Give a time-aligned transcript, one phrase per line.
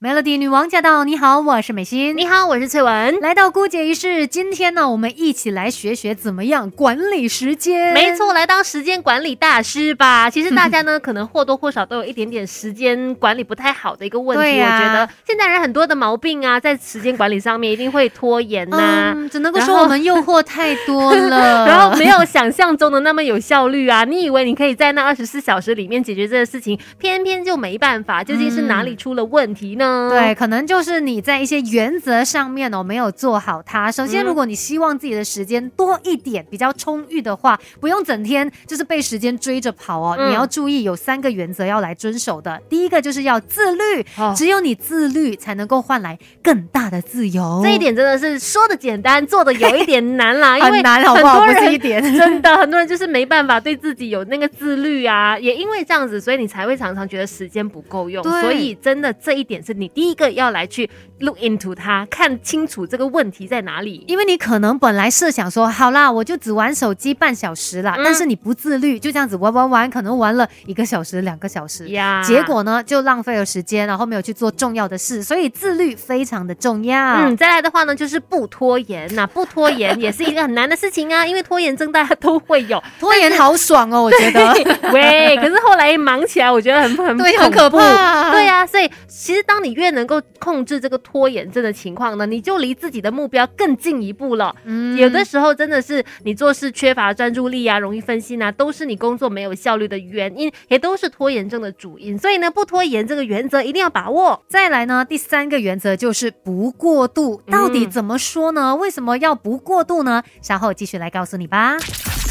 [0.00, 1.02] Melody 女王驾到！
[1.02, 2.16] 你好，我是美心。
[2.16, 3.18] 你好，我是翠文。
[3.20, 7.92] 来到姑姐仪式，今天呢，我们一起来学学怎么样管理时间。
[7.92, 10.30] 没错，来当时间管理大师吧。
[10.30, 14.60] 其实大家呢，可能或多或少都有一点点时间管理不太好的一个问题。
[14.60, 19.12] 我觉得现在人很多的毛病啊，在时间管理上面一定会拖延呐。
[19.16, 24.04] 嗯只能够说我们诱惑太多了， 然后没有想象中的那么有效率啊。
[24.04, 28.22] 你以为你可以在那二十四小时里面解决这个事情，偏偏就没办法。
[28.22, 29.87] 究竟是哪里出了问题呢？
[30.10, 33.90] 对，可能就是你在一些原则上面哦没有做好它。
[33.90, 40.16] 首先，如果你希望自己的时间多一点、比较充裕的话，不用整天就是被时间追着跑哦。
[40.28, 42.60] 你要注意有三个原则要来遵守的。
[42.68, 44.04] 第一个就是要自律，
[44.36, 47.60] 只有你自律才能够换来更大的自由。
[47.62, 51.40] 这一点真的是说的简单，做的有一点难啦， 因为难，好不好？
[51.40, 55.38] 不是一点， 真的很多人就是没办法对自己有那个自律啊。
[55.38, 58.22] 也因为这样子，所以你才会常常觉得时间不够用。
[58.24, 60.18] 所以真的这一点是你第一。
[60.18, 64.04] 个要来去 look into 它，看清楚这个问题在哪里。
[64.08, 75.22] 因为你可能本来设想说，好啦，我就只玩手机半小时啦，但是你不自律，就这样子玩玩玩，可能玩了一个小时、两个小时，呀，结果呢就浪费了时间，然后没有去做重要的事。
[75.22, 76.98] 所以自律非常的重要。
[76.98, 79.08] 嗯，再来的话呢，就是不拖延。
[79.14, 84.52] 那不拖延 也是一个很难的事情啊，因为拖延症大家都会有，拖延好爽哦，我觉得。
[84.92, 88.32] 喂，可是后来忙起来，我觉得很很对，很可怕。
[88.32, 94.54] 对呀，所以其实当你越能够控制这个拖延症的情况呢，你就离自己的目标更进一步了。
[94.64, 102.18] 嗯，有的时候真的是你做事缺乏专注力啊，容易分心啊，都是你工作没有效率的原因，也都是拖延症的主因。
[102.18, 104.42] 所以呢，不拖延这个原则一定要把握。
[104.48, 107.40] 再来呢，第三个原则就是不过度。
[107.50, 108.76] 到底怎么说呢？
[108.76, 110.22] 为什么要不过度呢？
[110.42, 111.76] 稍后继续来告诉你吧。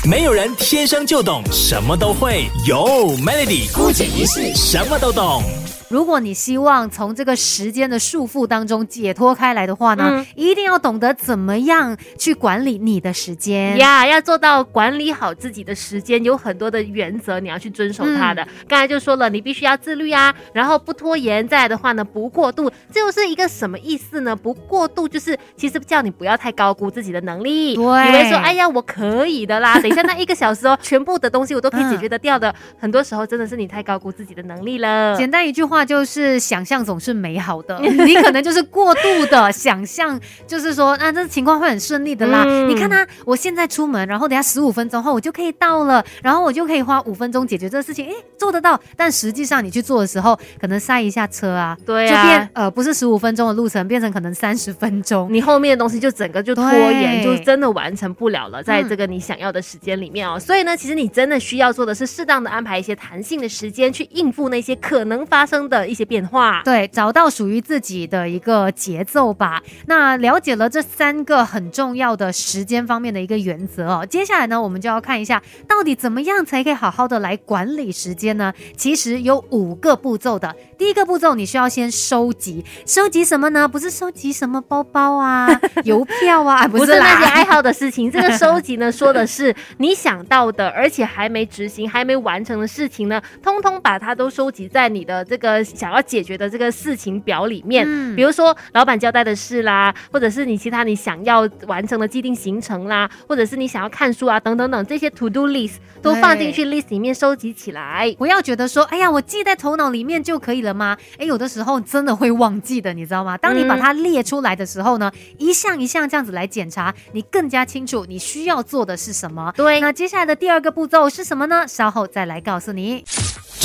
[0.09, 2.77] 没有人天生就懂什么都会，有
[3.17, 5.43] Melody 孤姐一世什么都懂。
[5.89, 14.05] 如果你希望从这个时间的束缚当中解脱开来的话呢，一定要懂得怎么样去管理你的时间呀。
[14.05, 18.45] 要做到管理好自己的时间，有很多的原则你要去遵守它的。
[18.67, 21.47] 刚才就说了，你必须要自律啊，然后不拖延。
[21.47, 24.35] 再来的话呢，不过度，这又是一个什么意思呢？
[24.35, 32.53] 不过度就是其实叫你不要太高估自己的能力，以为说哎呀我可以的啦， 等一下那一个小时哦，全部的东西我都可以解决得掉的。
[32.77, 35.15] 很多时候真的是你太高估自己的能力了。
[35.17, 35.76] 简单一句话。
[35.77, 42.43] 话就是想象总是美好的， 你可能就是过度的想象，就是说啊，这情况会很顺利的啦。
[42.67, 48.79] 你看他，我现在出门，然后等下十五分钟后我就可以到了，然后我就可以花五分钟解决这个事情，诶，做得到。
[48.95, 60.39] 但实际上你去做的时候，可能塞一下车啊，对啊，就变呃不是十五分钟的路程，变成可能三十分钟，你后面的东西就整个就拖延，就真的完成不了了，在这个你想要的时间里面哦。
[60.39, 65.66] 所以呢，其实你真的需要做的是适当的安排一些弹性的时间，去应付那些可能发生。
[65.67, 69.61] 的一些变化，对，找到属于自己的一个节奏吧。
[69.87, 78.53] 那了解了这三个很重要的时间方面的一个原则哦，接下来呢，我们就要看一下到底怎么样才可以好好的来管理时间呢？
[78.75, 80.55] 其实有五个步骤的。
[80.77, 83.67] 第一个步骤，你需要先收集，收集什么呢？
[83.67, 85.49] 不是收集什么包包啊、
[85.83, 88.09] 邮票啊，不是那些爱好的事情。
[88.11, 95.56] 这个收集呢，说的是你想到的，而且还没执行、还没完成的事情呢，通通把它都收集在你的这个。
[95.63, 97.85] 想要解决的这个事情表里面，
[98.15, 108.13] 比如说老板交代的事啦，或者是你其他你想要完成的既定行程啦，或者是你想要看书啊等等等这些 to do list 都放进去 list 里面收集起来。
[108.17, 110.97] 不要觉得说，哎呀，我记在头脑里面就可以了吗？
[111.17, 113.37] 哎，有的时候真的会忘记的，你知道吗？
[113.37, 119.53] 当你把它列出来的时候呢，一项一项这样子来检查，你更加清楚你需要做的是什么。
[119.55, 121.65] 对，那接下来的第二个步骤是什么呢？
[121.67, 123.03] 稍后再来告诉你。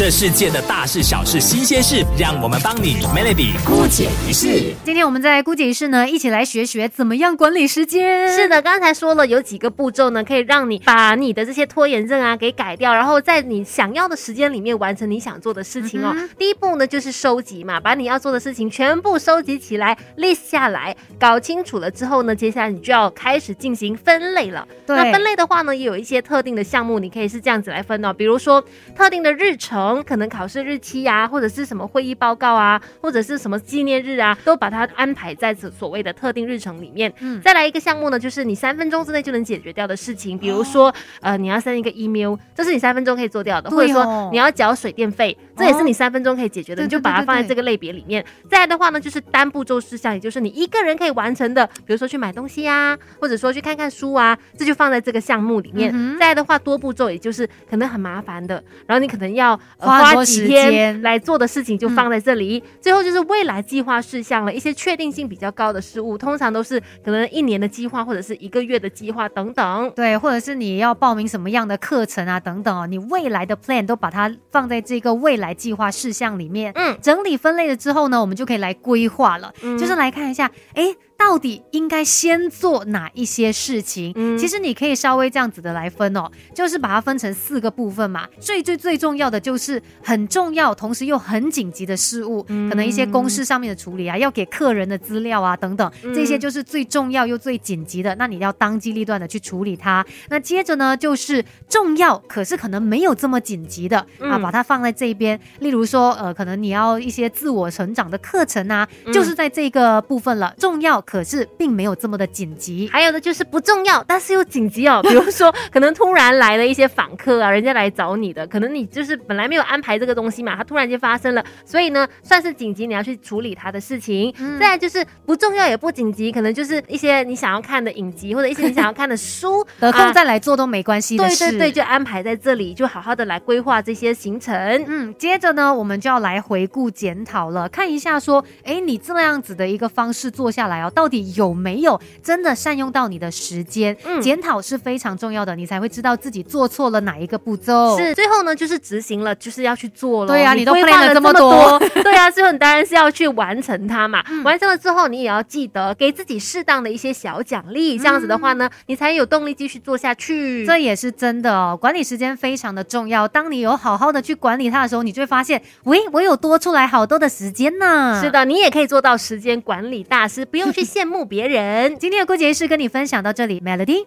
[0.03, 4.75] 这世界的大事小事新鲜事，让我们帮你 Melody 姑姐一世。
[4.85, 8.29] 今天我们在姑姐一世呢，一起来学学怎么样管理时间。
[8.29, 16.13] 是的，刚才说了有几个步骤呢，可以让你把你的这些拖延症啊给改掉，然后在你想要的时间里面完成你想做的事情哦。
[16.37, 24.67] 第一步呢就是收集嘛，把你要做的事情全部收集起来，list 下来，搞清楚了之后呢，接下来你就要开始进行分类了。
[24.89, 28.61] 那分类的话呢，也有一些特定的项目，你可以是这样子来分哦，比如说
[28.97, 29.92] 特定的日程。
[30.01, 37.13] 可能考试日期呀，或者是什么会议报告啊，或者是什么纪念日啊，都把它安排在这所谓的特定日程里面。
[37.19, 48.25] 嗯，再来一个项目呢，就是你三分钟之内就能解决掉的事情，比如说呃，你要 send 一个 email，这是你三分钟可以做掉的，或者说你要缴水电费，这也是你三分钟可以解决的，你就把它放在这个类别里面。
[48.49, 55.93] 再来的话呢，就是单步骤事项，也就是你一个人可以完成的，比如说去买东西呀，或者说去看看书啊，这就放在这个项目里面。
[56.19, 62.63] 再来的话，多步骤，也就是可能很麻烦的，然后你可能要呃花时几天间来做的事情就放在这里。
[62.81, 69.93] 最后就是未来计划事项了，一些确定性比较高的事物，通常都是可能一年的计划或者是一个月的计划等等。
[69.95, 76.73] 对，或者是你要报名什么样的课程啊，等等哦，你未来的 plan 都把它放在这个未来计划事项里面。
[76.75, 84.13] 嗯整理分类了之后呢，我们就可以来规划了，嗯就是来看一下，诶，到底应该先做哪一些事情？
[84.17, 88.27] 嗯其实你可以稍微这样子的来分哦，就是把它分成四个部分嘛。
[88.41, 100.05] 最最最重要的就是很重要，同时又很紧急的事物，嗯可能一些公事上面的处理啊，要给客人的资料啊等等，嗯这些就是最重要又最紧急的，那你要当机立断的去处理它。
[100.29, 105.39] 那接着呢，就是重要可是可能没有这么紧急的、啊，嗯把它放在这边。
[105.61, 110.53] 例如说，呃，可能你要一些自我成长的课程啊，嗯就是在这个部分了。
[110.59, 112.89] 重要可是并没有这么的紧急。
[112.91, 115.03] 还有的就是不重要，但是又紧急哦。
[115.05, 124.35] 比如说，可能突然来了一些访客啊，人家来找你的，可能你就是本来没有安排这个东西嘛，它突然间发生了，所以呢，算是紧急，你要去处理它的事情。
[124.39, 131.19] 嗯再来就是不重要也不紧急，可能就是一些你想要看的影集或者一些你想要看的书， 得空啊再来做都没关系。
[131.19, 134.55] 对对对，就安排在这里，就好好的来规划这些行程。
[134.87, 143.97] 嗯，接着呢，我们就要来回顾检讨了，看一下说，哎，你这样子的一个方式做下来哦，到底有没有真的善用到你的时间？
[144.05, 147.97] 嗯检讨是非常重要的，你才会知道自己做错了哪一个步骤。
[147.99, 150.33] 是，最后呢就是执行了，就是要去做了。
[150.33, 154.23] 对啊你都规 plan 划了了这么多， 对啊，最后你当然是要去完成它嘛。
[154.29, 160.67] 嗯完成了之后，你也要记得给自己适当的一些小奖励，这样子的话呢，你才有动力继续做下去。
[160.67, 163.27] 这也是真的哦，管理时间非常的重要。
[163.29, 168.21] 当你有好好的去管理它的时候，你就会发现，喂，我有多出来好多的时间呢。
[168.23, 168.33] 是。
[168.33, 171.99] 的，你也可以做到时间管理大师，不用去羡慕别人。
[171.99, 174.01] 今天的顾杰是跟你分享到这里，Melody。